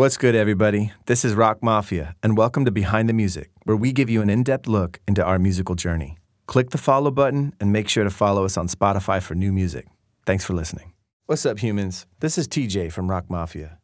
What's 0.00 0.16
good, 0.16 0.34
everybody? 0.34 0.92
This 1.04 1.26
is 1.26 1.34
Rock 1.34 1.62
Mafia, 1.62 2.16
and 2.22 2.34
welcome 2.34 2.64
to 2.64 2.70
Behind 2.70 3.06
the 3.06 3.12
Music, 3.12 3.50
where 3.64 3.76
we 3.76 3.92
give 3.92 4.08
you 4.08 4.22
an 4.22 4.30
in 4.30 4.42
depth 4.42 4.66
look 4.66 4.98
into 5.06 5.22
our 5.22 5.38
musical 5.38 5.74
journey. 5.74 6.16
Click 6.46 6.70
the 6.70 6.78
follow 6.78 7.10
button 7.10 7.52
and 7.60 7.70
make 7.70 7.86
sure 7.86 8.02
to 8.04 8.08
follow 8.08 8.46
us 8.46 8.56
on 8.56 8.66
Spotify 8.66 9.22
for 9.22 9.34
new 9.34 9.52
music. 9.52 9.88
Thanks 10.24 10.42
for 10.42 10.54
listening. 10.54 10.94
What's 11.26 11.44
up, 11.44 11.58
humans? 11.58 12.06
This 12.20 12.38
is 12.38 12.48
TJ 12.48 12.92
from 12.92 13.10
Rock 13.10 13.28
Mafia. 13.28 13.78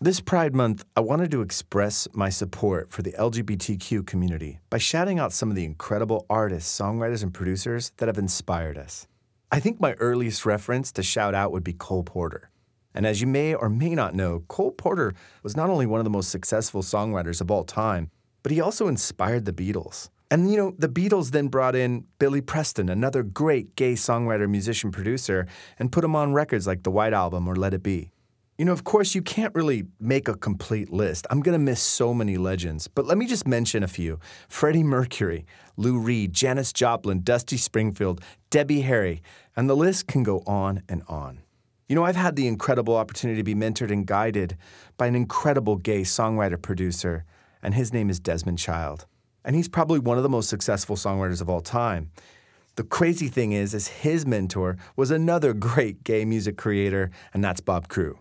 This 0.00 0.18
Pride 0.18 0.52
Month, 0.52 0.84
I 0.96 1.00
wanted 1.00 1.30
to 1.30 1.42
express 1.42 2.08
my 2.12 2.28
support 2.28 2.90
for 2.90 3.02
the 3.02 3.12
LGBTQ 3.12 4.04
community 4.04 4.58
by 4.68 4.78
shouting 4.78 5.20
out 5.20 5.32
some 5.32 5.48
of 5.48 5.54
the 5.54 5.64
incredible 5.64 6.26
artists, 6.28 6.76
songwriters, 6.76 7.22
and 7.22 7.32
producers 7.32 7.92
that 7.98 8.08
have 8.08 8.18
inspired 8.18 8.76
us. 8.76 9.06
I 9.52 9.60
think 9.60 9.80
my 9.80 9.92
earliest 10.00 10.44
reference 10.44 10.90
to 10.90 11.04
shout 11.04 11.36
out 11.36 11.52
would 11.52 11.62
be 11.62 11.72
Cole 11.72 12.02
Porter. 12.02 12.50
And 12.94 13.06
as 13.06 13.20
you 13.20 13.26
may 13.26 13.54
or 13.54 13.68
may 13.68 13.94
not 13.94 14.14
know, 14.14 14.44
Cole 14.48 14.72
Porter 14.72 15.14
was 15.42 15.56
not 15.56 15.70
only 15.70 15.86
one 15.86 16.00
of 16.00 16.04
the 16.04 16.10
most 16.10 16.30
successful 16.30 16.82
songwriters 16.82 17.40
of 17.40 17.50
all 17.50 17.64
time, 17.64 18.10
but 18.42 18.52
he 18.52 18.60
also 18.60 18.88
inspired 18.88 19.44
the 19.44 19.52
Beatles. 19.52 20.10
And 20.30 20.50
you 20.50 20.56
know, 20.56 20.74
the 20.78 20.88
Beatles 20.88 21.30
then 21.30 21.48
brought 21.48 21.76
in 21.76 22.06
Billy 22.18 22.40
Preston, 22.40 22.88
another 22.88 23.22
great 23.22 23.76
gay 23.76 23.92
songwriter, 23.92 24.48
musician, 24.48 24.90
producer, 24.90 25.46
and 25.78 25.92
put 25.92 26.04
him 26.04 26.16
on 26.16 26.32
records 26.32 26.66
like 26.66 26.84
the 26.84 26.90
White 26.90 27.12
Album 27.12 27.46
or 27.46 27.54
Let 27.54 27.74
It 27.74 27.82
Be. 27.82 28.10
You 28.56 28.66
know, 28.66 28.72
of 28.72 28.84
course, 28.84 29.14
you 29.14 29.22
can't 29.22 29.54
really 29.54 29.84
make 29.98 30.28
a 30.28 30.34
complete 30.34 30.92
list. 30.92 31.26
I'm 31.30 31.40
going 31.40 31.54
to 31.54 31.58
miss 31.58 31.82
so 31.82 32.14
many 32.14 32.36
legends, 32.36 32.86
but 32.86 33.06
let 33.06 33.18
me 33.18 33.26
just 33.26 33.46
mention 33.46 33.82
a 33.82 33.88
few 33.88 34.20
Freddie 34.48 34.84
Mercury, 34.84 35.44
Lou 35.76 35.98
Reed, 35.98 36.32
Janis 36.32 36.72
Joplin, 36.72 37.22
Dusty 37.22 37.56
Springfield, 37.56 38.20
Debbie 38.50 38.82
Harry, 38.82 39.22
and 39.56 39.68
the 39.68 39.76
list 39.76 40.06
can 40.06 40.22
go 40.22 40.42
on 40.46 40.82
and 40.88 41.02
on. 41.08 41.40
You 41.92 41.96
know, 41.96 42.04
I've 42.04 42.16
had 42.16 42.36
the 42.36 42.48
incredible 42.48 42.96
opportunity 42.96 43.38
to 43.38 43.44
be 43.44 43.54
mentored 43.54 43.90
and 43.90 44.06
guided 44.06 44.56
by 44.96 45.08
an 45.08 45.14
incredible 45.14 45.76
gay 45.76 46.00
songwriter 46.00 46.56
producer, 46.56 47.26
and 47.62 47.74
his 47.74 47.92
name 47.92 48.08
is 48.08 48.18
Desmond 48.18 48.58
Child. 48.58 49.04
And 49.44 49.54
he's 49.54 49.68
probably 49.68 49.98
one 49.98 50.16
of 50.16 50.22
the 50.22 50.30
most 50.30 50.48
successful 50.48 50.96
songwriters 50.96 51.42
of 51.42 51.50
all 51.50 51.60
time. 51.60 52.10
The 52.76 52.82
crazy 52.82 53.28
thing 53.28 53.52
is, 53.52 53.74
is 53.74 53.88
his 53.88 54.24
mentor 54.24 54.78
was 54.96 55.10
another 55.10 55.52
great 55.68 56.02
gay 56.02 56.24
music 56.24 56.56
creator, 56.56 57.10
and 57.34 57.44
that's 57.44 57.60
Bob 57.60 57.88
Crewe. 57.88 58.18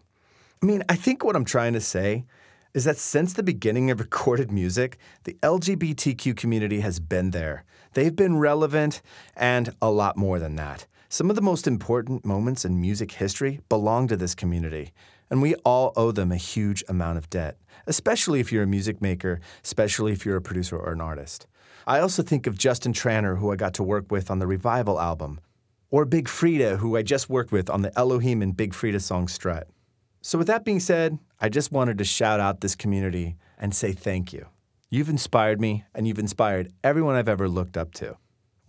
I 0.61 0.65
mean, 0.65 0.83
I 0.89 0.97
think 0.97 1.23
what 1.23 1.37
I'm 1.37 1.45
trying 1.45 1.71
to 1.71 1.79
say 1.79 2.25
is 2.73 2.83
that 2.83 2.97
since 2.97 3.31
the 3.31 3.41
beginning 3.41 3.89
of 3.89 3.99
recorded 4.01 4.51
music, 4.51 4.97
the 5.23 5.37
LGBTQ 5.43 6.35
community 6.35 6.81
has 6.81 6.99
been 6.99 7.31
there. 7.31 7.63
They've 7.93 8.13
been 8.13 8.37
relevant 8.37 9.01
and 9.33 9.73
a 9.81 9.89
lot 9.89 10.17
more 10.17 10.39
than 10.39 10.57
that. 10.57 10.87
Some 11.13 11.29
of 11.29 11.35
the 11.35 11.41
most 11.41 11.67
important 11.67 12.23
moments 12.23 12.63
in 12.63 12.79
music 12.79 13.11
history 13.11 13.59
belong 13.67 14.07
to 14.07 14.15
this 14.15 14.33
community, 14.33 14.93
and 15.29 15.41
we 15.41 15.55
all 15.65 15.91
owe 15.97 16.13
them 16.13 16.31
a 16.31 16.37
huge 16.37 16.85
amount 16.87 17.17
of 17.17 17.29
debt, 17.29 17.57
especially 17.85 18.39
if 18.39 18.49
you're 18.49 18.63
a 18.63 18.67
music 18.67 19.01
maker, 19.01 19.41
especially 19.61 20.13
if 20.13 20.25
you're 20.25 20.37
a 20.37 20.41
producer 20.41 20.77
or 20.77 20.93
an 20.93 21.01
artist. 21.01 21.47
I 21.85 21.99
also 21.99 22.23
think 22.23 22.47
of 22.47 22.57
Justin 22.57 22.93
Tranter, 22.93 23.35
who 23.35 23.51
I 23.51 23.57
got 23.57 23.73
to 23.73 23.83
work 23.83 24.09
with 24.09 24.31
on 24.31 24.39
the 24.39 24.47
Revival 24.47 25.01
album, 25.01 25.41
or 25.89 26.05
Big 26.05 26.29
Freedia, 26.29 26.77
who 26.77 26.95
I 26.95 27.01
just 27.01 27.29
worked 27.29 27.51
with 27.51 27.69
on 27.69 27.81
the 27.81 27.91
Elohim 27.99 28.41
and 28.41 28.55
Big 28.55 28.71
Freedia 28.71 29.01
song 29.01 29.27
Strut. 29.27 29.67
So, 30.21 30.37
with 30.37 30.47
that 30.47 30.63
being 30.63 30.79
said, 30.79 31.19
I 31.41 31.49
just 31.49 31.73
wanted 31.73 31.97
to 31.97 32.05
shout 32.05 32.39
out 32.39 32.61
this 32.61 32.77
community 32.77 33.35
and 33.57 33.75
say 33.75 33.91
thank 33.91 34.31
you. 34.31 34.45
You've 34.89 35.09
inspired 35.09 35.59
me, 35.59 35.83
and 35.93 36.07
you've 36.07 36.19
inspired 36.19 36.71
everyone 36.85 37.15
I've 37.15 37.27
ever 37.27 37.49
looked 37.49 37.75
up 37.75 37.93
to. 37.95 38.15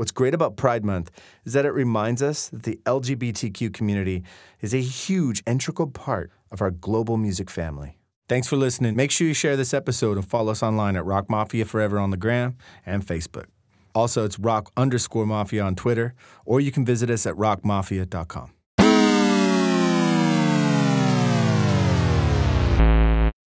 What's 0.03 0.11
great 0.11 0.35
about 0.35 0.57
Pride 0.57 0.85
Month 0.85 1.13
is 1.45 1.53
that 1.53 1.65
it 1.65 1.71
reminds 1.71 2.23
us 2.23 2.49
that 2.49 2.65
the 2.65 2.81
LGBTQ 2.87 3.73
community 3.73 4.25
is 4.61 4.75
a 4.75 4.81
huge, 4.81 5.45
integral 5.47 5.87
part 5.87 6.33
of 6.51 6.61
our 6.61 6.73
global 6.73 7.17
music 7.17 7.49
family. 7.49 7.99
Thanks 8.29 8.49
for 8.49 8.57
listening. 8.57 8.97
Make 8.97 9.13
sure 9.13 9.29
you 9.29 9.33
share 9.33 9.57
this 9.57 9.73
episode 9.73 10.17
and 10.17 10.29
follow 10.29 10.51
us 10.51 10.61
online 10.61 10.97
at 10.97 11.05
Rock 11.05 11.31
Mafia 11.31 11.65
Forever 11.65 12.01
on 12.01 12.11
the 12.11 12.17
gram 12.17 12.57
and 12.85 13.07
Facebook. 13.07 13.47
Also, 13.95 14.25
it's 14.25 14.41
rock 14.41 14.73
underscore 14.77 15.25
mafia 15.25 15.63
on 15.63 15.77
Twitter, 15.77 16.15
or 16.45 16.61
you 16.61 16.73
can 16.73 16.85
visit 16.85 17.09
us 17.09 17.25
at 17.25 17.37
rockmafia.com. 17.37 18.51